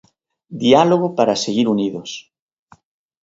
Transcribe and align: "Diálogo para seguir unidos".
"Diálogo 0.63 1.07
para 1.17 1.35
seguir 1.43 1.67
unidos". 1.75 2.09